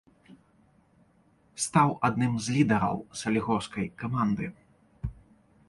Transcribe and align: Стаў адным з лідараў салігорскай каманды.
Стаў 1.65 1.89
адным 2.09 2.33
з 2.45 2.57
лідараў 2.57 2.97
салігорскай 3.21 3.87
каманды. 4.03 4.45